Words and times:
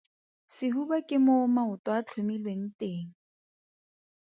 Sehuba 0.55 0.97
ke 1.07 1.15
moo 1.25 1.45
maoto 1.55 1.89
a 1.99 2.01
tlhomilweng 2.07 2.63
teng. 2.79 3.07